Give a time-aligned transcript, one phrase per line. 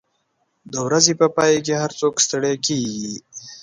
[0.71, 3.13] د ورځې په پای کې هر څوک ستړي کېږي.